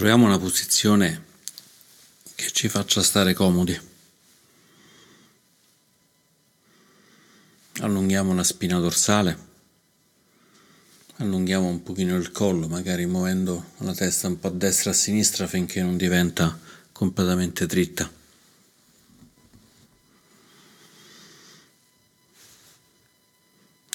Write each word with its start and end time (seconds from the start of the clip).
Troviamo 0.00 0.24
una 0.24 0.38
posizione 0.38 1.24
che 2.34 2.50
ci 2.52 2.70
faccia 2.70 3.02
stare 3.02 3.34
comodi. 3.34 3.78
Allunghiamo 7.80 8.32
la 8.32 8.42
spina 8.42 8.78
dorsale, 8.78 9.38
allunghiamo 11.16 11.66
un 11.66 11.82
pochino 11.82 12.16
il 12.16 12.30
collo, 12.30 12.66
magari 12.66 13.04
muovendo 13.04 13.72
la 13.80 13.92
testa 13.92 14.26
un 14.26 14.38
po' 14.38 14.46
a 14.46 14.52
destra 14.52 14.88
e 14.88 14.94
a 14.94 14.96
sinistra 14.96 15.46
finché 15.46 15.82
non 15.82 15.98
diventa 15.98 16.58
completamente 16.92 17.66
dritta. 17.66 18.10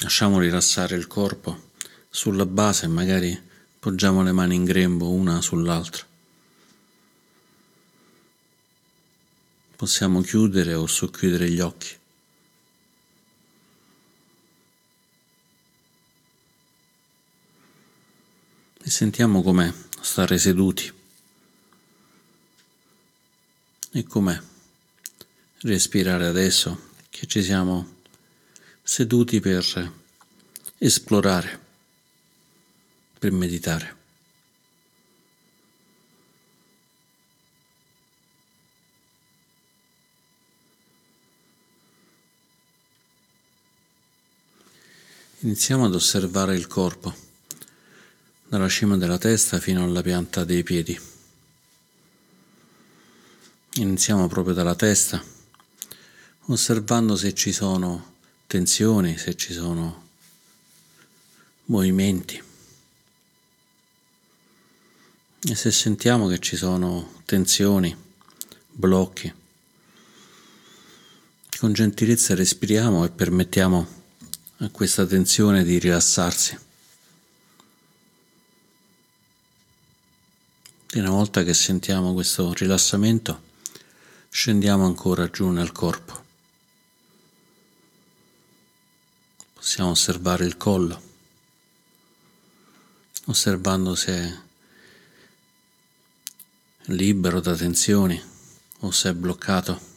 Lasciamo 0.03 0.37
rilassare 0.37 0.95
il 0.95 1.07
corpo 1.07 1.71
sulla 2.11 2.45
base 2.45 2.85
magari 2.85 3.53
Poggiamo 3.85 4.23
le 4.23 4.31
mani 4.31 4.55
in 4.55 4.63
grembo 4.63 5.11
una 5.11 5.43
sull'altra. 5.43 6.03
Possiamo 9.75 10.21
chiudere 10.21 10.73
o 10.73 10.87
socchiudere 10.87 11.51
gli 11.51 11.59
occhi. 11.59 11.95
E 18.81 18.89
sentiamo 18.89 19.43
com'è 19.43 19.71
stare 20.01 20.39
seduti 20.39 20.91
e 23.91 24.03
com'è 24.03 24.41
respirare 25.59 26.25
adesso 26.25 26.89
che 27.11 27.27
ci 27.27 27.43
siamo 27.43 27.97
seduti 28.81 29.39
per 29.39 29.93
esplorare 30.79 31.64
per 33.25 33.31
meditare. 33.31 33.95
Iniziamo 45.39 45.85
ad 45.85 45.95
osservare 45.95 46.55
il 46.55 46.67
corpo, 46.67 47.13
dalla 48.47 48.69
cima 48.69 48.95
della 48.95 49.17
testa 49.17 49.59
fino 49.59 49.83
alla 49.83 50.03
pianta 50.03 50.43
dei 50.43 50.61
piedi. 50.61 50.99
Iniziamo 53.77 54.27
proprio 54.27 54.53
dalla 54.53 54.75
testa, 54.75 55.23
osservando 56.45 57.15
se 57.15 57.33
ci 57.33 57.51
sono 57.51 58.13
tensioni, 58.45 59.17
se 59.17 59.35
ci 59.35 59.51
sono 59.51 60.09
movimenti. 61.65 62.44
E 65.47 65.53
se 65.53 65.69
sentiamo 65.69 66.27
che 66.27 66.39
ci 66.39 66.55
sono 66.55 67.21
tensioni, 67.23 67.95
blocchi, 68.71 69.31
con 71.59 71.71
gentilezza 71.71 72.33
respiriamo 72.33 73.05
e 73.05 73.11
permettiamo 73.11 73.87
a 74.57 74.69
questa 74.69 75.05
tensione 75.05 75.63
di 75.63 75.77
rilassarsi. 75.77 76.57
E 80.93 80.99
una 80.99 81.11
volta 81.11 81.43
che 81.43 81.53
sentiamo 81.53 82.13
questo 82.13 82.51
rilassamento, 82.53 83.43
scendiamo 84.29 84.83
ancora 84.83 85.29
giù 85.29 85.49
nel 85.49 85.71
corpo. 85.71 86.23
Possiamo 89.53 89.91
osservare 89.91 90.45
il 90.45 90.57
collo, 90.57 91.01
osservando 93.25 93.93
se 93.93 94.44
libero 96.87 97.39
da 97.39 97.55
tensioni 97.55 98.21
o 98.79 98.91
se 98.91 99.09
è 99.09 99.13
bloccato. 99.13 99.93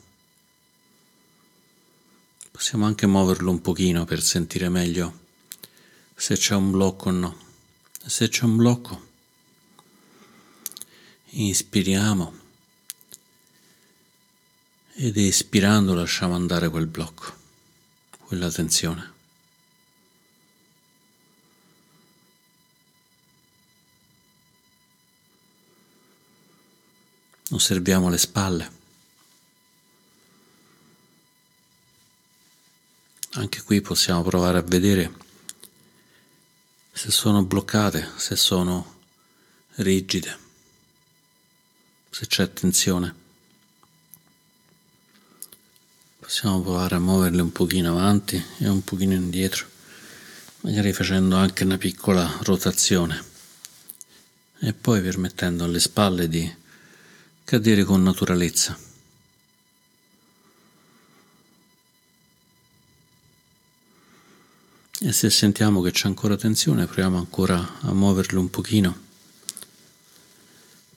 Possiamo 2.50 2.87
anche 2.87 3.06
muoverlo 3.06 3.50
un 3.50 3.60
pochino 3.60 4.04
per 4.04 4.22
sentire 4.22 4.69
meglio 4.69 5.26
se 6.15 6.37
c'è 6.37 6.54
un 6.54 6.71
blocco 6.71 7.09
o 7.09 7.12
no. 7.12 7.47
Se 8.04 8.28
c'è 8.28 8.44
un 8.44 8.56
blocco, 8.56 9.06
inspiriamo 11.26 12.37
ed 14.94 15.16
espirando 15.16 15.94
lasciamo 15.94 16.34
andare 16.34 16.69
quel 16.70 16.87
blocco, 16.87 17.32
quella 18.19 18.50
tensione. 18.50 19.18
Osserviamo 27.51 28.09
le 28.09 28.19
spalle. 28.19 28.77
Anche 33.33 33.63
qui 33.63 33.81
possiamo 33.81 34.23
provare 34.23 34.59
a 34.59 34.63
vedere 34.63 35.13
se 36.93 37.11
sono 37.11 37.45
bloccate, 37.45 38.11
se 38.17 38.35
sono 38.35 38.97
rigide, 39.77 40.37
se 42.11 42.27
c'è 42.27 42.53
tensione. 42.53 43.15
Possiamo 46.19 46.61
provare 46.61 46.97
a 46.97 46.99
muoverle 46.99 47.41
un 47.41 47.53
pochino 47.53 47.93
avanti 47.93 48.43
e 48.59 48.69
un 48.69 48.83
pochino 48.83 49.15
indietro, 49.15 49.67
magari 50.63 50.93
facendo 50.93 51.37
anche 51.37 51.65
una 51.65 51.79
piccola 51.79 52.39
rotazione 52.43 53.25
e 54.59 54.73
poi 54.73 55.01
permettendo 55.01 55.65
alle 55.65 55.81
spalle 55.81 56.29
di 56.29 56.53
cadere 57.49 57.83
con 57.83 58.03
naturalezza. 58.03 58.79
E 65.01 65.13
se 65.13 65.31
sentiamo 65.31 65.81
che 65.81 65.91
c'è 65.91 66.09
ancora 66.09 66.37
tensione, 66.37 66.85
proviamo 66.85 67.17
ancora 67.17 67.81
a 67.81 67.95
muoverlo 67.95 68.39
un 68.39 68.51
pochino, 68.51 69.01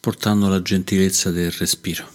portando 0.01 0.49
la 0.49 0.61
gentilezza 0.61 1.31
del 1.31 1.51
respiro. 1.51 2.11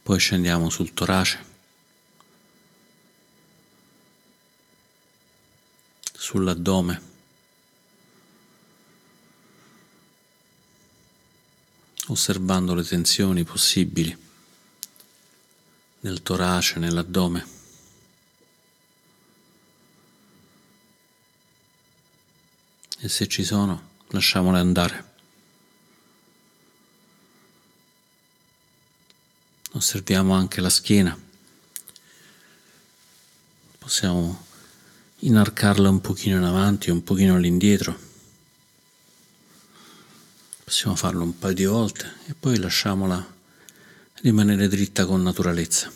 Poi 0.00 0.18
scendiamo 0.20 0.70
sul 0.70 0.94
torace. 0.94 1.49
Sull'addome. 6.30 7.08
osservando 12.06 12.74
le 12.74 12.82
tensioni 12.82 13.44
possibili 13.44 14.16
nel 16.00 16.22
torace, 16.22 16.80
nell'addome. 16.80 17.46
E 22.98 23.08
se 23.08 23.28
ci 23.28 23.44
sono, 23.44 23.90
lasciamole 24.08 24.58
andare. 24.58 25.14
Osserviamo 29.72 30.34
anche 30.34 30.60
la 30.60 30.70
schiena. 30.70 31.16
Possiamo 33.78 34.49
inarcarla 35.20 35.88
un 35.88 36.00
pochino 36.00 36.38
in 36.38 36.44
avanti 36.44 36.90
un 36.90 37.02
pochino 37.02 37.34
all'indietro. 37.34 38.08
Possiamo 40.64 40.94
farlo 40.96 41.22
un 41.22 41.38
paio 41.38 41.54
di 41.54 41.64
volte 41.64 42.12
e 42.26 42.34
poi 42.34 42.58
lasciamola 42.58 43.38
rimanere 44.22 44.68
dritta 44.68 45.04
con 45.04 45.22
naturalezza. 45.22 45.92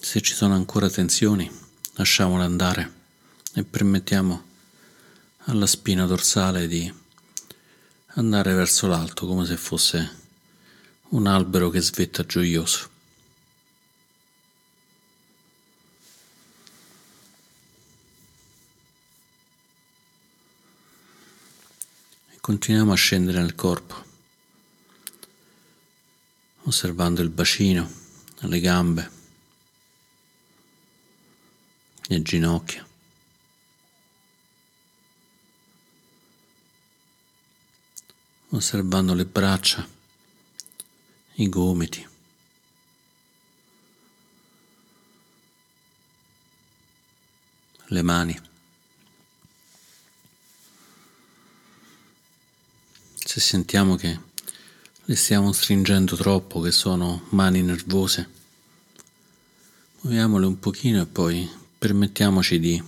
Se 0.00 0.20
ci 0.20 0.34
sono 0.34 0.54
ancora 0.54 0.88
tensioni, 0.88 1.50
lasciamole 1.94 2.44
andare 2.44 2.92
e 3.54 3.64
permettiamo 3.64 4.44
alla 5.46 5.66
spina 5.66 6.06
dorsale 6.06 6.68
di 6.68 6.92
andare 8.14 8.54
verso 8.54 8.86
l'alto 8.86 9.26
come 9.26 9.44
se 9.44 9.56
fosse 9.56 10.24
un 11.10 11.26
albero 11.26 11.70
che 11.70 11.80
svetta 11.80 12.24
gioioso. 12.24 12.90
E 22.30 22.40
continuiamo 22.40 22.92
a 22.92 22.96
scendere 22.96 23.40
nel 23.40 23.54
corpo, 23.54 24.04
osservando 26.62 27.22
il 27.22 27.30
bacino, 27.30 27.90
le 28.40 28.60
gambe, 28.60 29.10
le 32.08 32.22
ginocchia. 32.22 32.84
osservando 38.50 39.12
le 39.12 39.26
braccia, 39.26 39.86
i 41.36 41.48
gomiti. 41.48 42.06
Le 47.88 48.02
mani. 48.02 48.38
Se 53.14 53.40
sentiamo 53.40 53.96
che 53.96 54.18
le 55.04 55.14
stiamo 55.14 55.52
stringendo 55.52 56.16
troppo, 56.16 56.60
che 56.60 56.72
sono 56.72 57.26
mani 57.30 57.62
nervose, 57.62 58.28
muoviamole 60.00 60.46
un 60.46 60.58
pochino 60.58 61.02
e 61.02 61.06
poi 61.06 61.48
permettiamoci 61.78 62.58
di 62.58 62.82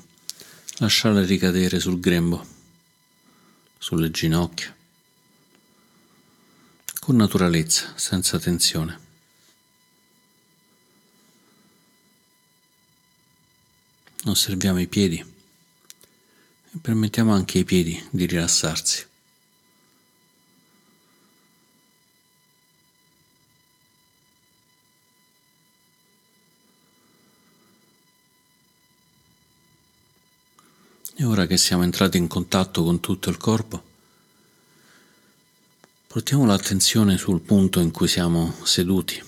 lasciarle 0.78 1.24
ricadere 1.24 1.78
sul 1.78 2.00
grembo, 2.00 2.44
sulle 3.76 4.10
ginocchia, 4.10 4.74
con 7.08 7.16
naturalezza, 7.16 7.94
senza 7.96 8.38
tensione. 8.38 9.00
Osserviamo 14.26 14.78
i 14.78 14.87
piedi 14.88 15.16
e 15.16 16.78
permettiamo 16.82 17.32
anche 17.32 17.56
ai 17.56 17.64
piedi 17.64 18.06
di 18.10 18.26
rilassarsi. 18.26 19.06
E 31.14 31.25
ora 31.25 31.46
che 31.46 31.56
siamo 31.56 31.84
entrati 31.84 32.19
in 32.19 32.26
contatto 32.26 32.84
con 32.84 33.00
tutto 33.00 33.31
il 33.31 33.38
corpo, 33.38 33.88
portiamo 36.08 36.46
l'attenzione 36.46 37.19
sul 37.19 37.43
punto 37.43 37.81
in 37.81 37.90
cui 37.90 38.08
siamo 38.08 38.55
seduti 38.64 39.22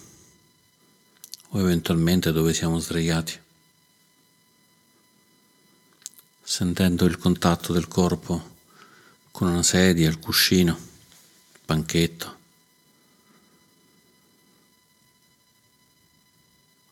o 1.50 1.61
eventualmente 1.61 2.32
dove 2.32 2.55
siamo 2.55 2.79
sdraiati, 2.79 3.38
sentendo 6.43 7.05
il 7.05 7.19
contatto 7.19 7.75
del 7.75 7.87
corpo 7.87 8.56
con 9.31 9.49
una 9.49 9.62
sedia, 9.62 10.09
il 10.09 10.19
cuscino, 10.19 10.73
il 11.53 11.61
panchetto, 11.67 12.38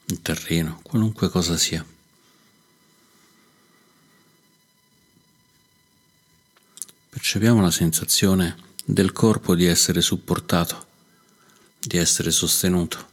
il 0.05 0.21
terreno, 0.21 0.81
qualunque 0.83 1.31
cosa 1.31 1.57
sia. 1.57 1.85
Percepiamo 7.09 7.63
la 7.63 7.71
sensazione 7.71 8.68
del 8.91 9.13
corpo 9.13 9.55
di 9.55 9.67
essere 9.67 10.01
supportato, 10.01 10.87
di 11.79 11.99
essere 11.99 12.31
sostenuto. 12.31 13.07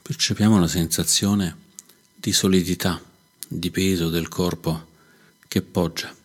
Percepiamo 0.00 0.58
la 0.58 0.68
sensazione 0.68 1.54
di 2.14 2.32
solidità, 2.32 2.98
di 3.46 3.70
peso 3.70 4.08
del 4.08 4.28
corpo 4.28 4.86
che 5.46 5.60
poggia. 5.60 6.23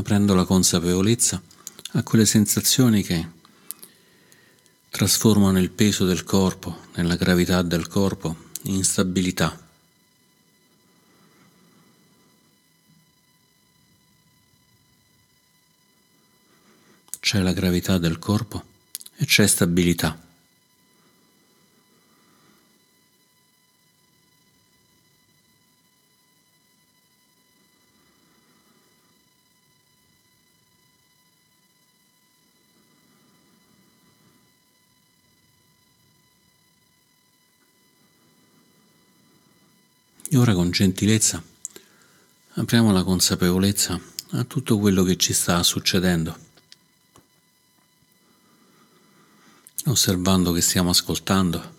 Aprendo 0.00 0.34
la 0.34 0.44
consapevolezza 0.44 1.40
a 1.92 2.02
quelle 2.02 2.26
sensazioni 2.26 3.02
che 3.02 3.28
trasformano 4.88 5.58
il 5.58 5.70
peso 5.70 6.04
del 6.04 6.24
corpo, 6.24 6.86
nella 6.94 7.16
gravità 7.16 7.62
del 7.62 7.86
corpo, 7.86 8.36
in 8.62 8.82
stabilità. 8.82 9.68
C'è 17.20 17.38
la 17.40 17.52
gravità 17.52 17.98
del 17.98 18.18
corpo 18.18 18.64
e 19.16 19.26
c'è 19.26 19.46
stabilità. 19.46 20.29
E 40.32 40.36
ora 40.36 40.54
con 40.54 40.70
gentilezza 40.70 41.42
apriamo 42.54 42.92
la 42.92 43.02
consapevolezza 43.02 44.00
a 44.30 44.44
tutto 44.44 44.78
quello 44.78 45.02
che 45.02 45.16
ci 45.16 45.32
sta 45.32 45.60
succedendo, 45.64 46.38
osservando 49.86 50.52
che 50.52 50.60
stiamo 50.60 50.90
ascoltando, 50.90 51.74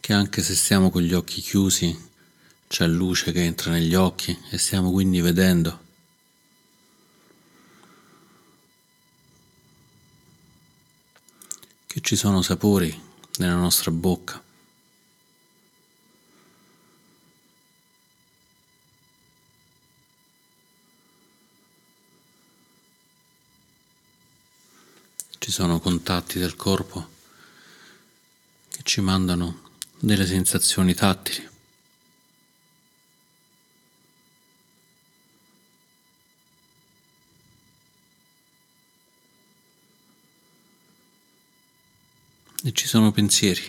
che 0.00 0.12
anche 0.12 0.42
se 0.42 0.54
stiamo 0.54 0.90
con 0.90 1.00
gli 1.00 1.14
occhi 1.14 1.40
chiusi 1.40 1.98
c'è 2.68 2.86
luce 2.86 3.32
che 3.32 3.42
entra 3.42 3.70
negli 3.70 3.94
occhi 3.94 4.38
e 4.50 4.58
stiamo 4.58 4.90
quindi 4.90 5.22
vedendo. 5.22 5.84
che 11.86 12.02
ci 12.02 12.14
sono 12.14 12.42
sapori 12.42 13.05
nella 13.38 13.54
nostra 13.54 13.90
bocca. 13.90 14.42
Ci 25.38 25.52
sono 25.52 25.78
contatti 25.78 26.38
del 26.38 26.56
corpo 26.56 27.08
che 28.68 28.80
ci 28.82 29.00
mandano 29.00 29.70
delle 29.98 30.26
sensazioni 30.26 30.92
tattili. 30.92 31.55
E 42.66 42.72
ci 42.72 42.88
sono 42.88 43.12
pensieri, 43.12 43.62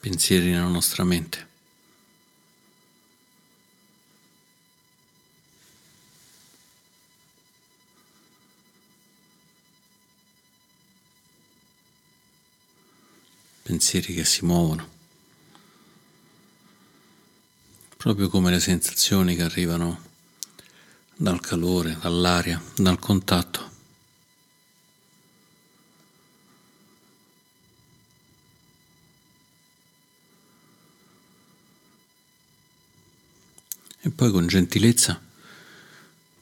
pensieri 0.00 0.50
nella 0.50 0.66
nostra 0.66 1.02
mente. 1.02 1.48
Pensieri 13.62 14.12
che 14.12 14.26
si 14.26 14.44
muovono, 14.44 14.86
proprio 17.96 18.28
come 18.28 18.50
le 18.50 18.60
sensazioni 18.60 19.36
che 19.36 19.42
arrivano 19.42 20.02
dal 21.16 21.40
calore, 21.40 21.96
dall'aria, 21.98 22.62
dal 22.76 22.98
contatto. 22.98 23.68
e 34.00 34.07
poi 34.18 34.32
con 34.32 34.48
gentilezza 34.48 35.22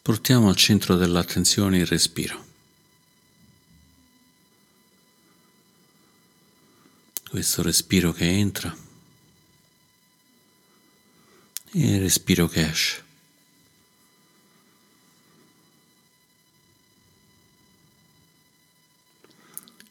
portiamo 0.01 0.49
al 0.49 0.57
centro 0.57 0.97
dell'attenzione 0.97 1.77
il 1.77 1.85
respiro. 1.85 2.47
Questo 7.29 7.61
respiro 7.61 8.13
che 8.13 8.31
entra 8.31 8.75
e 11.73 11.95
il 11.97 12.01
respiro 12.01 12.49
che 12.49 12.67
esce. 12.67 13.05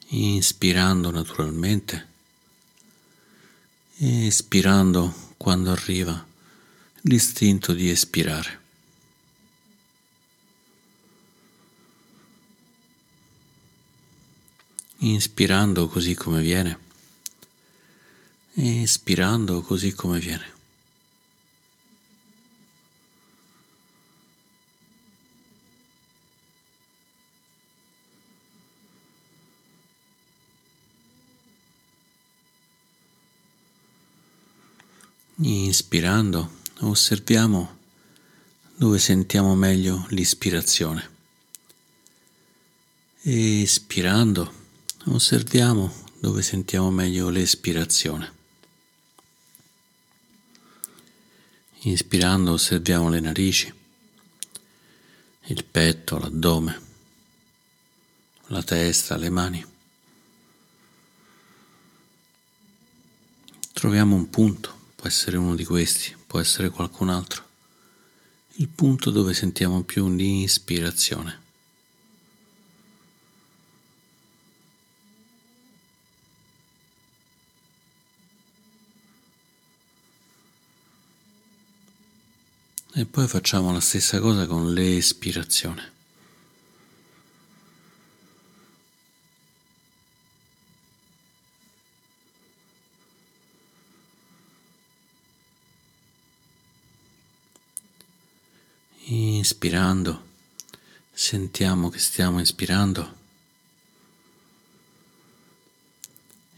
Inspirando 0.07 1.11
naturalmente 1.11 2.07
espirando 3.97 5.33
quando 5.37 5.69
arriva 5.69 6.33
l'istinto 7.05 7.73
di 7.73 7.89
espirare. 7.89 8.61
Inspirando 14.99 15.87
così 15.87 16.13
come 16.13 16.41
viene 16.41 16.83
espirando 18.55 19.61
così 19.61 19.93
come 19.93 20.19
viene. 20.19 20.53
Inspirando 35.37 36.63
osserviamo 36.79 37.77
dove 38.75 38.99
sentiamo 38.99 39.55
meglio 39.55 40.05
l'ispirazione. 40.09 41.13
Espirando 43.21 44.63
osserviamo 45.05 46.03
dove 46.19 46.41
sentiamo 46.41 46.91
meglio 46.91 47.29
l'espirazione. 47.29 48.33
Inspirando 51.81 52.51
osserviamo 52.51 53.09
le 53.09 53.19
narici, 53.19 53.71
il 55.43 55.63
petto, 55.63 56.17
l'addome, 56.17 56.81
la 58.47 58.63
testa, 58.63 59.17
le 59.17 59.29
mani. 59.29 59.65
Troviamo 63.71 64.15
un 64.15 64.29
punto 64.29 64.75
può 65.05 65.07
essere 65.13 65.37
uno 65.37 65.53
di 65.53 65.63
questi, 65.63 66.15
può 66.35 66.43
essere 66.43 66.69
qualcun 66.69 67.07
altro, 67.07 67.43
il 68.55 68.67
punto 68.67 69.09
dove 69.09 69.33
sentiamo 69.33 69.83
più 69.83 70.13
l'ispirazione. 70.13 71.43
E 82.95 83.05
poi 83.05 83.27
facciamo 83.27 83.71
la 83.71 83.79
stessa 83.79 84.19
cosa 84.19 84.45
con 84.45 84.73
l'espirazione. 84.73 85.94
Inspirando, 99.45 100.23
sentiamo 101.11 101.89
che 101.89 101.99
stiamo 101.99 102.39
ispirando. 102.39 103.15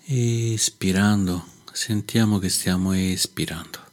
Espirando, 0.06 1.46
sentiamo 1.74 2.40
che 2.40 2.48
stiamo 2.48 2.94
espirando. 2.94 3.86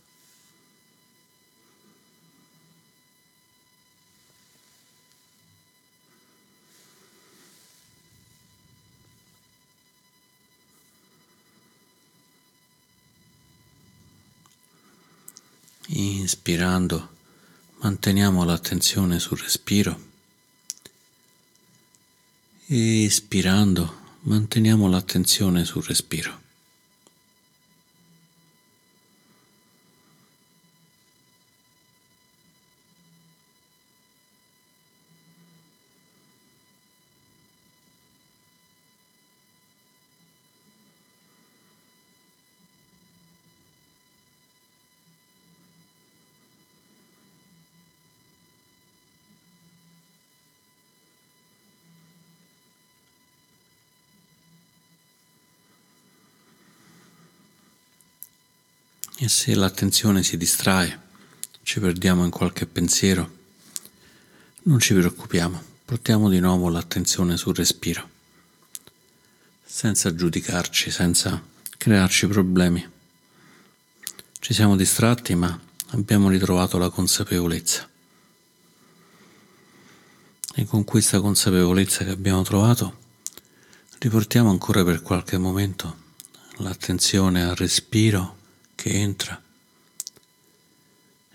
Inspirando 15.88 17.13
Manteniamo 17.84 18.44
l'attenzione 18.44 19.18
sul 19.18 19.38
respiro. 19.38 20.00
Espirando, 22.64 23.96
manteniamo 24.20 24.88
l'attenzione 24.88 25.66
sul 25.66 25.84
respiro. 25.84 26.43
E 59.16 59.28
se 59.28 59.54
l'attenzione 59.54 60.24
si 60.24 60.36
distrae, 60.36 61.00
ci 61.62 61.78
perdiamo 61.78 62.24
in 62.24 62.30
qualche 62.30 62.66
pensiero, 62.66 63.42
non 64.64 64.80
ci 64.80 64.92
preoccupiamo, 64.92 65.62
portiamo 65.84 66.28
di 66.28 66.40
nuovo 66.40 66.68
l'attenzione 66.68 67.36
sul 67.36 67.54
respiro, 67.54 68.08
senza 69.64 70.12
giudicarci, 70.16 70.90
senza 70.90 71.40
crearci 71.78 72.26
problemi. 72.26 72.84
Ci 74.40 74.52
siamo 74.52 74.74
distratti, 74.74 75.36
ma 75.36 75.58
abbiamo 75.90 76.28
ritrovato 76.28 76.76
la 76.76 76.90
consapevolezza. 76.90 77.88
E 80.56 80.64
con 80.64 80.82
questa 80.82 81.20
consapevolezza 81.20 82.02
che 82.02 82.10
abbiamo 82.10 82.42
trovato, 82.42 82.98
riportiamo 83.98 84.50
ancora 84.50 84.82
per 84.82 85.02
qualche 85.02 85.38
momento 85.38 86.02
l'attenzione 86.56 87.44
al 87.44 87.54
respiro 87.54 88.42
che 88.74 88.90
entra 88.90 89.40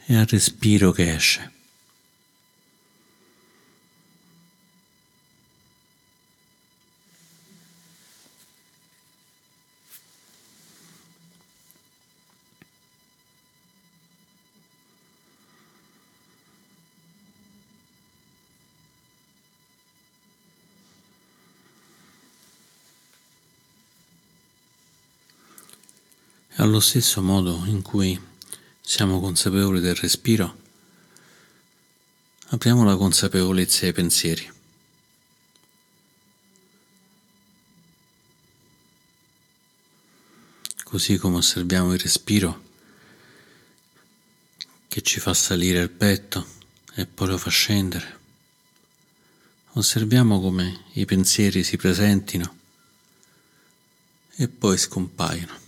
e 0.06 0.16
al 0.16 0.26
respiro 0.26 0.92
che 0.92 1.14
esce. 1.14 1.52
Allo 26.60 26.82
stesso 26.82 27.22
modo 27.22 27.64
in 27.68 27.82
cui 27.82 28.20
siamo 28.82 29.22
consapevoli 29.22 29.80
del 29.80 29.96
respiro, 29.96 30.58
apriamo 32.48 32.84
la 32.84 32.98
consapevolezza 32.98 33.86
ai 33.86 33.94
pensieri. 33.94 34.52
Così 40.84 41.16
come 41.16 41.38
osserviamo 41.38 41.94
il 41.94 42.00
respiro 42.00 42.64
che 44.90 45.02
ci 45.02 45.22
fa 45.22 45.34
salire 45.34 45.80
il 45.80 45.90
petto 45.90 46.46
e 46.96 47.06
poi 47.06 47.30
lo 47.30 47.38
fa 47.38 47.50
scendere, 47.50 48.20
osserviamo 49.76 50.42
come 50.42 50.88
i 50.96 51.06
pensieri 51.06 51.64
si 51.64 51.78
presentino 51.78 52.58
e 54.36 54.50
poi 54.50 54.78
scompaiono. 54.78 55.68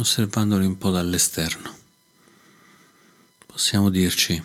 Osservandoli 0.00 0.64
un 0.64 0.78
po' 0.78 0.90
dall'esterno. 0.90 1.78
Possiamo 3.46 3.90
dirci, 3.90 4.42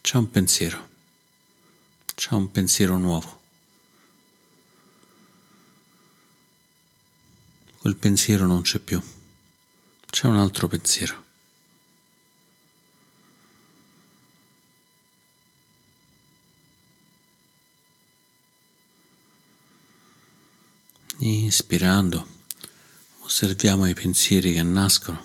c'è 0.00 0.16
un 0.16 0.30
pensiero, 0.30 0.88
c'è 2.14 2.34
un 2.34 2.50
pensiero 2.50 2.96
nuovo. 2.96 3.40
Quel 7.78 7.96
pensiero 7.96 8.46
non 8.46 8.62
c'è 8.62 8.78
più, 8.78 9.02
c'è 10.08 10.26
un 10.28 10.36
altro 10.36 10.68
pensiero. 10.68 11.20
Inspirando 21.18 22.31
osserviamo 23.32 23.88
i 23.88 23.94
pensieri 23.94 24.52
che 24.52 24.62
nascono 24.62 25.24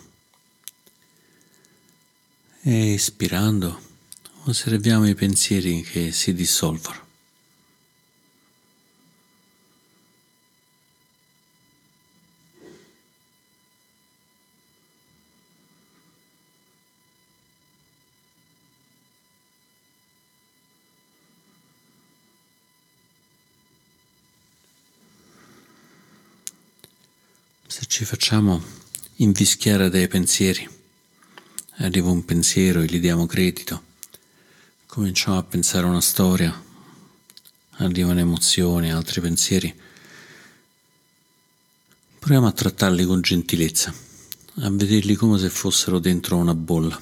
e 2.62 2.94
ispirando 2.94 3.82
osserviamo 4.46 5.06
i 5.10 5.14
pensieri 5.14 5.82
che 5.82 6.14
si 6.14 6.34
dissolvono. 6.34 7.04
Se 27.68 27.86
ci 27.86 27.97
facciamo 28.08 28.64
invischiare 29.16 29.90
dai 29.90 30.08
pensieri, 30.08 30.66
arriva 31.80 32.10
un 32.10 32.24
pensiero 32.24 32.80
e 32.80 32.86
gli 32.86 33.02
diamo 33.02 33.26
credito, 33.26 33.84
cominciamo 34.86 35.38
a 35.38 35.44
pensare 35.44 35.86
una 35.88 36.00
storia, 36.00 36.64
arrivano 37.80 38.22
emozioni, 38.22 38.94
altri 38.94 39.20
pensieri, 39.20 39.78
proviamo 42.18 42.48
a 42.48 42.52
trattarli 42.54 43.04
con 43.04 43.20
gentilezza, 43.20 43.94
a 44.62 44.70
vederli 44.70 45.16
come 45.16 45.38
se 45.38 45.50
fossero 45.50 46.00
dentro 46.00 46.38
una 46.38 46.56
bolla. 46.56 46.98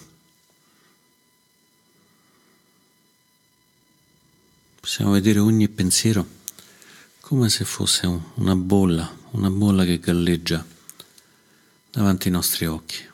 Possiamo 4.80 5.12
vedere 5.12 5.38
ogni 5.38 5.70
pensiero 5.70 6.28
come 7.20 7.48
se 7.50 7.64
fosse 7.64 8.08
una 8.34 8.56
bolla, 8.56 9.16
una 9.34 9.52
bolla 9.52 9.86
che 9.86 10.00
galleggia 10.00 10.74
davanti 11.96 12.28
ai 12.28 12.34
nostri 12.34 12.66
occhi. 12.66 13.08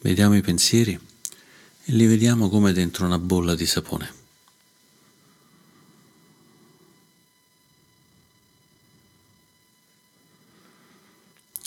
Vediamo 0.00 0.34
i 0.34 0.40
pensieri 0.40 0.92
e 0.94 1.92
li 1.92 2.06
vediamo 2.06 2.48
come 2.48 2.72
dentro 2.72 3.06
una 3.06 3.20
bolla 3.20 3.54
di 3.54 3.64
sapone. 3.64 4.14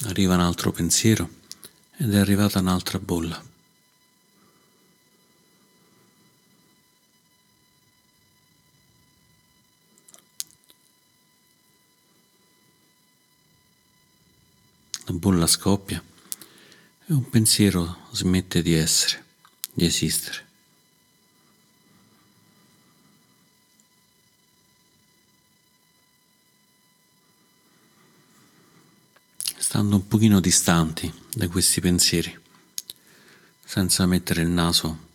Arriva 0.03 0.33
un 0.33 0.41
altro 0.41 0.73
pensiero 0.73 1.29
ed 1.95 2.13
è 2.13 2.17
arrivata 2.17 2.59
un'altra 2.59 2.99
bolla. 2.99 3.48
Bolla 15.13 15.47
scoppia 15.47 16.03
e 17.05 17.13
un 17.13 17.29
pensiero 17.29 18.07
smette 18.11 18.61
di 18.61 18.73
essere, 18.73 19.25
di 19.73 19.85
esistere. 19.85 20.47
Stando 29.57 29.95
un 29.95 30.07
pochino 30.07 30.39
distanti 30.39 31.11
da 31.33 31.47
questi 31.47 31.79
pensieri, 31.79 32.37
senza 33.63 34.05
mettere 34.05 34.41
il 34.41 34.49
naso 34.49 35.07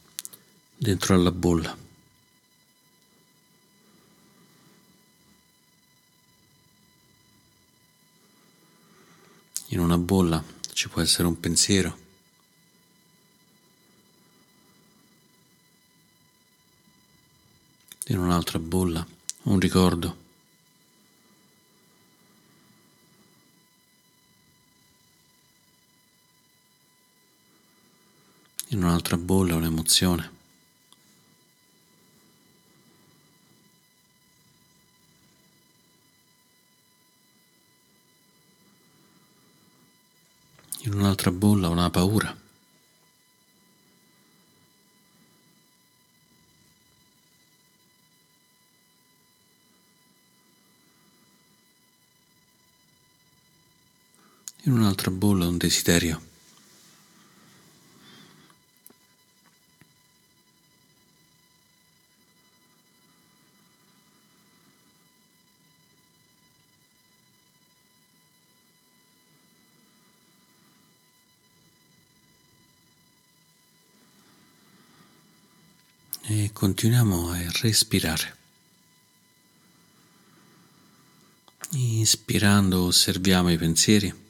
dentro 0.76 1.14
alla 1.14 1.32
bolla. 1.32 1.83
In 9.74 9.80
una 9.80 9.98
bolla 9.98 10.40
ci 10.72 10.88
può 10.88 11.02
essere 11.02 11.26
un 11.26 11.40
pensiero. 11.40 11.98
In 18.06 18.18
un'altra 18.18 18.60
bolla 18.60 19.04
un 19.42 19.58
ricordo. 19.58 20.16
In 28.68 28.84
un'altra 28.84 29.16
bolla 29.16 29.56
un'emozione. 29.56 30.43
In 40.84 40.92
un'altra 40.92 41.30
bolla 41.30 41.68
una 41.68 41.88
paura. 41.88 42.36
In 54.66 54.72
un'altra 54.72 55.10
bolla 55.10 55.46
un 55.46 55.56
desiderio. 55.58 56.32
e 76.26 76.43
continuiamo 76.54 77.32
a 77.32 77.50
respirare. 77.60 78.36
Ispirando 81.72 82.84
osserviamo 82.84 83.50
i 83.50 83.58
pensieri 83.58 84.22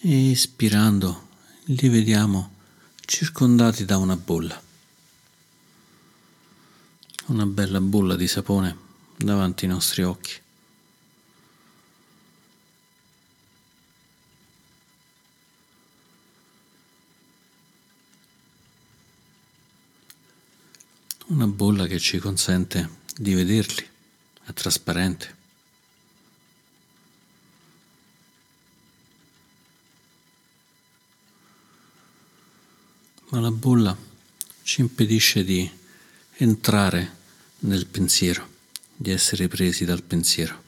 espirando 0.00 1.28
li 1.64 1.88
vediamo 1.88 2.52
circondati 3.04 3.84
da 3.84 3.98
una 3.98 4.16
bolla, 4.16 4.60
una 7.26 7.46
bella 7.46 7.80
bolla 7.80 8.16
di 8.16 8.26
sapone 8.26 8.76
davanti 9.16 9.66
ai 9.66 9.70
nostri 9.70 10.02
occhi. 10.02 10.43
Una 21.26 21.46
bolla 21.46 21.86
che 21.86 21.98
ci 21.98 22.18
consente 22.18 23.02
di 23.16 23.34
vederli, 23.34 23.86
è 24.44 24.52
trasparente. 24.52 25.42
Ma 33.30 33.40
la 33.40 33.50
bolla 33.50 33.96
ci 34.62 34.80
impedisce 34.80 35.44
di 35.44 35.68
entrare 36.36 37.16
nel 37.60 37.86
pensiero, 37.86 38.48
di 38.94 39.10
essere 39.10 39.48
presi 39.48 39.84
dal 39.84 40.02
pensiero. 40.02 40.63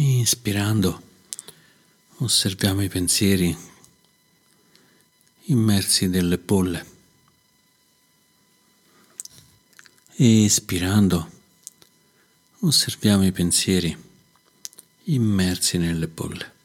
Inspirando, 0.00 1.02
osserviamo 2.18 2.82
i 2.82 2.88
pensieri 2.88 3.56
immersi 5.46 6.06
nelle 6.06 6.38
bolle. 6.38 6.86
Espirando, 10.14 11.30
osserviamo 12.60 13.26
i 13.26 13.32
pensieri 13.32 13.96
immersi 15.06 15.78
nelle 15.78 16.06
bolle. 16.06 16.57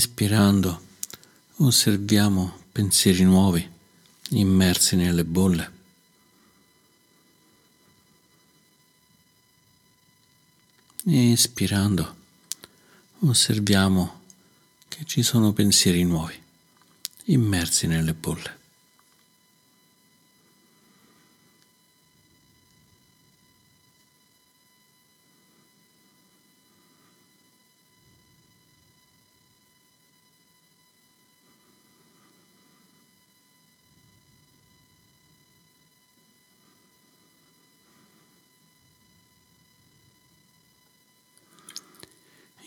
Inspirando 0.00 0.80
osserviamo 1.56 2.62
pensieri 2.72 3.22
nuovi 3.22 3.70
immersi 4.30 4.96
nelle 4.96 5.26
bolle. 5.26 5.72
Espirando 11.04 12.16
osserviamo 13.18 14.22
che 14.88 15.04
ci 15.04 15.22
sono 15.22 15.52
pensieri 15.52 16.02
nuovi, 16.04 16.42
immersi 17.24 17.86
nelle 17.86 18.14
bolle. 18.14 18.59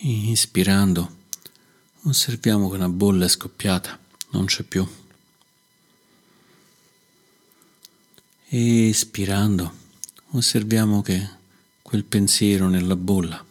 Inspirando, 0.06 1.16
osserviamo 2.02 2.68
che 2.70 2.76
una 2.76 2.90
bolla 2.90 3.24
è 3.24 3.30
scoppiata, 3.30 3.98
non 4.32 4.44
c'è 4.48 4.64
più. 4.64 4.86
Espirando, 8.50 9.74
osserviamo 10.32 11.02
che 11.02 11.30
quel 11.82 12.04
pensiero 12.04 12.68
nella 12.68 12.98
bolla 12.98 13.42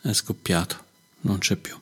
è 0.00 0.12
scoppiato, 0.12 0.84
non 1.20 1.38
c'è 1.38 1.54
più. 1.54 1.80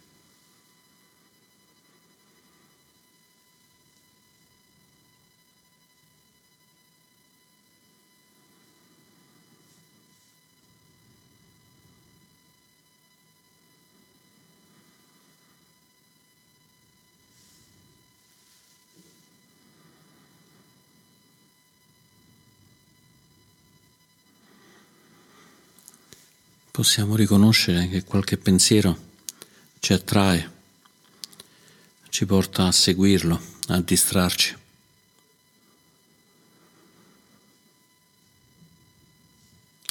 Possiamo 26.71 27.17
riconoscere 27.17 27.89
che 27.89 28.05
qualche 28.05 28.37
pensiero 28.37 29.09
ci 29.81 29.93
attrae, 29.93 30.51
ci 32.09 32.27
porta 32.27 32.67
a 32.67 32.73
seguirlo, 32.73 33.41
a 33.69 33.81
distrarci. 33.81 34.59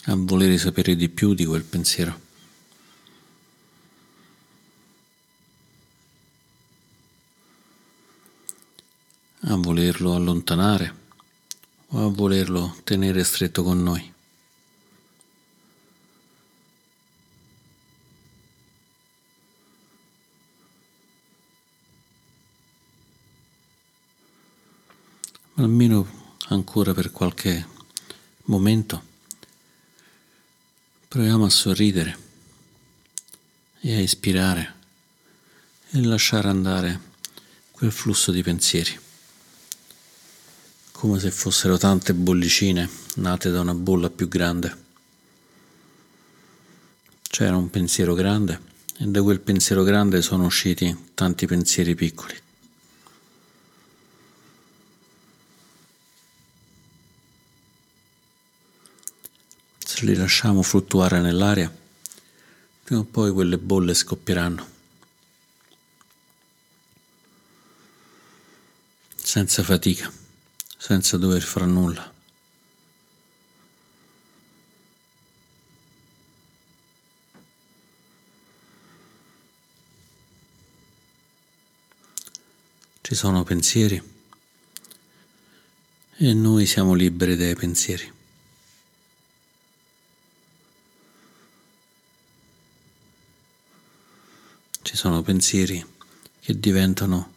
a 0.06 0.16
volere 0.16 0.58
sapere 0.58 0.96
di 0.96 1.08
più 1.08 1.36
di 1.36 1.46
quel 1.46 1.64
pensiero. 1.64 2.28
a 9.44 9.56
volerlo 9.56 10.14
allontanare 10.16 10.94
o 11.88 12.06
a 12.06 12.10
volerlo 12.10 12.76
tenere 12.84 13.24
stretto 13.24 13.64
con 13.64 13.82
noi. 13.82 14.14
Almeno 25.62 26.38
ancora 26.50 26.94
per 26.94 27.12
qualche 27.12 27.68
momento, 28.46 29.04
proviamo 31.08 31.46
a 31.46 31.50
sorridere 31.50 32.18
e 33.82 33.96
a 33.96 34.00
ispirare 34.00 34.76
e 35.92 36.02
lasciare 36.02 36.48
andare 36.48 37.00
quel 37.72 37.92
flusso 37.92 38.32
di 38.32 38.42
pensieri, 38.42 38.98
come 40.92 41.20
se 41.20 41.32
fossero 41.32 41.78
tante 41.78 42.14
bollicine 42.14 42.90
nate 43.16 43.50
da 43.52 43.62
una 43.62 43.74
bolla 43.74 44.10
più 44.10 44.28
grande. 44.28 44.88
C'era 47.22 47.56
un 47.56 47.70
pensiero 47.70 48.14
grande 48.16 48.60
e 48.98 49.06
da 49.06 49.22
quel 49.22 49.40
pensiero 49.40 49.84
grande 49.84 50.22
sono 50.22 50.46
usciti 50.46 51.12
tanti 51.14 51.46
pensieri 51.46 51.96
piccoli. 51.96 52.48
Se 60.00 60.06
li 60.06 60.16
lasciamo 60.16 60.62
fluttuare 60.62 61.20
nell'aria, 61.20 61.70
prima 62.86 63.02
o 63.02 63.04
poi 63.04 63.34
quelle 63.34 63.58
bolle 63.58 63.94
scoppieranno. 63.94 64.66
Senza 69.14 69.62
fatica, 69.62 70.10
senza 70.78 71.18
dover 71.18 71.42
fare 71.42 71.66
nulla. 71.66 72.14
Ci 83.02 83.16
sono 83.16 83.44
pensieri 83.44 84.02
e 86.16 86.34
noi 86.34 86.66
siamo 86.66 86.94
liberi 86.94 87.36
dai 87.36 87.56
pensieri. 87.56 88.14
Ci 94.89 94.89
sono 95.00 95.22
pensieri 95.22 95.82
che 96.42 96.60
diventano 96.60 97.32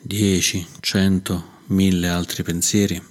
dieci, 0.00 0.64
cento, 0.78 1.62
mille 1.66 2.06
altri 2.06 2.44
pensieri, 2.44 3.02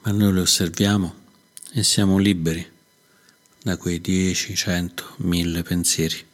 ma 0.00 0.10
noi 0.10 0.32
li 0.32 0.40
osserviamo 0.40 1.14
e 1.74 1.82
siamo 1.82 2.16
liberi 2.16 2.66
da 3.62 3.76
quei 3.76 4.00
dieci, 4.00 4.56
cento, 4.56 5.12
mille 5.18 5.62
pensieri. 5.62 6.31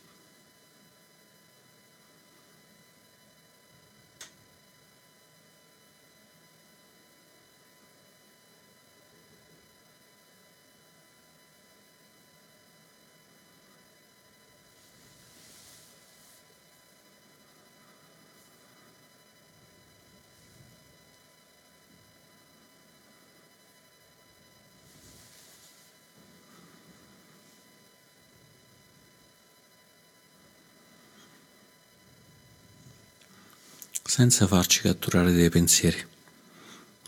Senza 34.18 34.48
farci 34.48 34.80
catturare 34.80 35.30
dei 35.30 35.48
pensieri, 35.48 36.04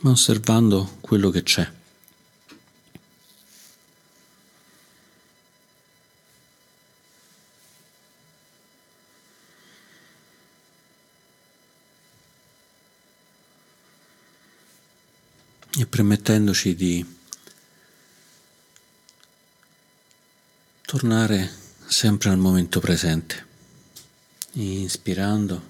ma 0.03 0.11
osservando 0.11 0.99
quello 1.01 1.31
che 1.31 1.43
c'è. 1.43 1.69
E 15.79 15.87
permettendoci 15.87 16.77
di 16.77 17.05
tornare 20.83 21.53
sempre 21.89 22.31
al 22.31 22.39
momento 22.39 22.79
presente, 22.79 23.47
inspirando 24.53 25.70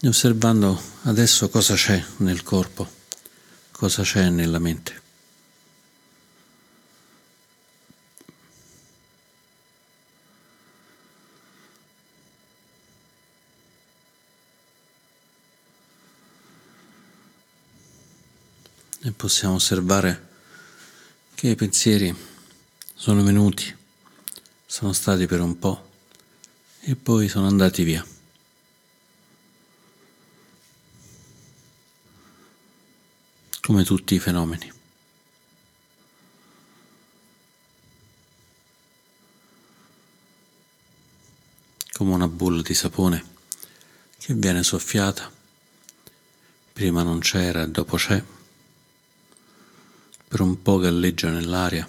e 0.00 0.06
osservando 0.06 0.80
adesso 1.02 1.48
cosa 1.48 1.74
c'è 1.74 2.04
nel 2.18 2.42
corpo, 2.42 2.88
cosa 3.72 4.02
c'è 4.02 4.28
nella 4.28 4.60
mente. 4.60 5.06
E 19.00 19.10
possiamo 19.12 19.54
osservare 19.54 20.26
che 21.34 21.48
i 21.48 21.54
pensieri 21.54 22.14
sono 22.94 23.22
venuti, 23.22 23.74
sono 24.66 24.92
stati 24.92 25.26
per 25.26 25.40
un 25.40 25.58
po' 25.58 25.88
e 26.80 26.94
poi 26.94 27.28
sono 27.28 27.46
andati 27.46 27.82
via. 27.84 28.17
Come 33.68 33.84
tutti 33.84 34.14
i 34.14 34.18
fenomeni. 34.18 34.72
Come 41.92 42.14
una 42.14 42.28
bolla 42.28 42.62
di 42.62 42.72
sapone 42.72 43.22
che 44.16 44.32
viene 44.32 44.62
soffiata, 44.62 45.30
prima 46.72 47.02
non 47.02 47.18
c'era 47.18 47.60
e 47.60 47.68
dopo 47.68 47.98
c'è 47.98 48.24
per 50.28 50.40
un 50.40 50.62
po' 50.62 50.78
galleggia 50.78 51.28
nell'aria 51.28 51.86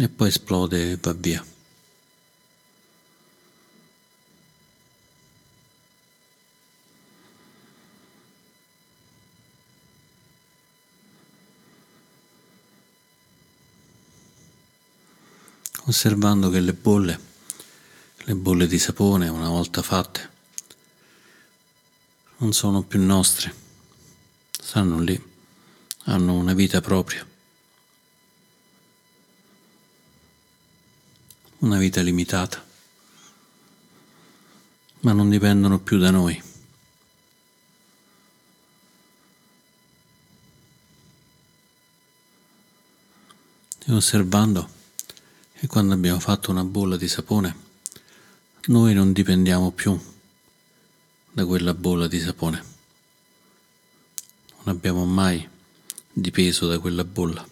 e 0.00 0.08
poi 0.08 0.26
esplode 0.26 0.90
e 0.90 0.98
va 1.00 1.12
via. 1.12 1.55
Osservando 15.86 16.50
che 16.50 16.60
le 16.60 16.72
bolle, 16.72 17.20
le 18.16 18.34
bolle 18.34 18.66
di 18.68 18.78
sapone 18.78 19.28
una 19.28 19.48
volta 19.48 19.82
fatte, 19.82 20.30
non 22.38 22.52
sono 22.52 22.82
più 22.82 23.00
nostre, 23.00 23.54
stanno 24.50 25.00
lì 25.00 25.34
hanno 26.08 26.34
una 26.34 26.54
vita 26.54 26.80
propria, 26.80 27.26
una 31.58 31.78
vita 31.78 32.00
limitata, 32.00 32.64
ma 35.00 35.12
non 35.12 35.28
dipendono 35.28 35.80
più 35.80 35.98
da 35.98 36.10
noi. 36.10 36.42
E 43.88 43.92
osservando 43.92 44.75
che 45.58 45.66
quando 45.68 45.94
abbiamo 45.94 46.20
fatto 46.20 46.50
una 46.50 46.64
bolla 46.64 46.96
di 46.96 47.08
sapone, 47.08 47.64
noi 48.66 48.92
non 48.92 49.12
dipendiamo 49.12 49.70
più 49.70 49.98
da 51.32 51.46
quella 51.46 51.72
bolla 51.72 52.06
di 52.06 52.20
sapone. 52.20 52.64
Non 54.64 54.74
abbiamo 54.74 55.06
mai 55.06 55.48
dipeso 56.12 56.66
da 56.66 56.78
quella 56.78 57.04
bolla. 57.04 57.46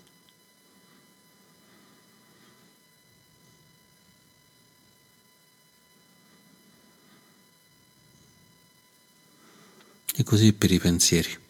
E 10.17 10.23
così 10.23 10.53
per 10.53 10.71
i 10.71 10.79
pensieri. 10.79 11.43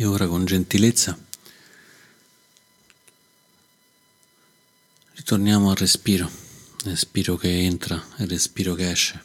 E 0.00 0.04
ora 0.04 0.28
con 0.28 0.37
gentilezza 0.48 1.16
ritorniamo 5.12 5.68
al 5.68 5.76
respiro, 5.76 6.30
respiro 6.84 7.36
che 7.36 7.64
entra 7.64 8.02
e 8.16 8.24
respiro 8.24 8.74
che 8.74 8.90
esce. 8.90 9.24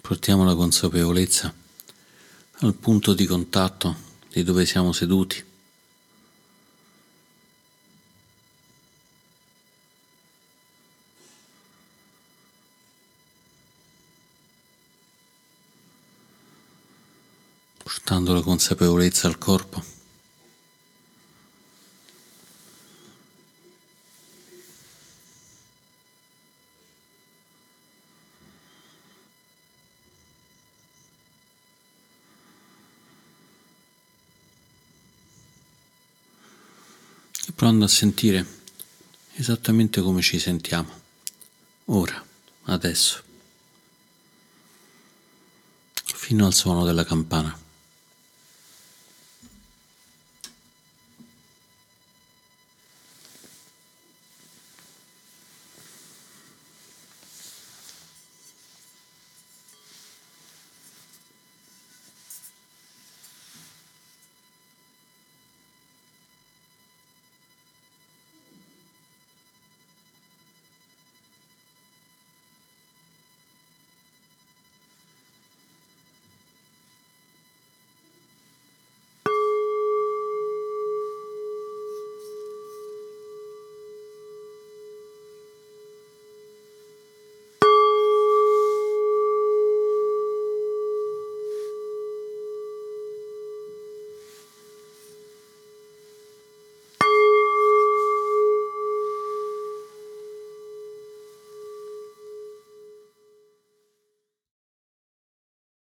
Portiamo 0.00 0.44
la 0.44 0.54
consapevolezza 0.54 1.52
al 2.60 2.74
punto 2.74 3.12
di 3.12 3.26
contatto 3.26 3.96
di 4.28 4.44
dove 4.44 4.64
siamo 4.64 4.92
seduti. 4.92 5.49
Portando 18.20 18.34
la 18.34 18.42
consapevolezza 18.42 19.26
al 19.26 19.38
corpo. 19.38 19.82
E 37.46 37.52
provando 37.52 37.84
a 37.84 37.88
sentire 37.88 38.46
esattamente 39.34 40.02
come 40.02 40.20
ci 40.20 40.38
sentiamo, 40.38 40.90
ora, 41.86 42.22
adesso, 42.64 43.22
fino 46.04 46.46
al 46.46 46.54
suono 46.54 46.84
della 46.84 47.04
campana. 47.04 47.59